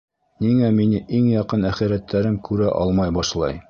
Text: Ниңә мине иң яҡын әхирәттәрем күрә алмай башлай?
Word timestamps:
Ниңә 0.45 0.71
мине 0.77 1.03
иң 1.19 1.29
яҡын 1.33 1.69
әхирәттәрем 1.73 2.43
күрә 2.51 2.77
алмай 2.85 3.19
башлай? 3.23 3.59